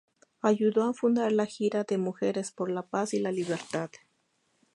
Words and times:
Ayudó 0.41 0.85
a 0.85 0.95
fundar 0.95 1.31
La 1.31 1.47
Liga 1.59 1.83
de 1.83 1.99
Mujeres 1.99 2.51
por 2.51 2.71
la 2.71 2.81
Paz 2.81 3.13
y 3.13 3.19
la 3.19 3.31
Libertad. 3.31 3.91